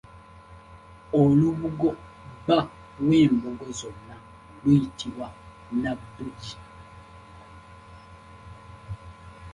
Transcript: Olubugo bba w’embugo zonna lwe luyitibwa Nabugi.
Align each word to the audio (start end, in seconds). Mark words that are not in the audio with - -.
Olubugo 1.21 1.89
bba 2.39 2.59
w’embugo 3.07 3.65
zonna 3.79 4.15
lwe 4.21 4.23
luyitibwa 4.61 5.27
Nabugi. 5.81 6.55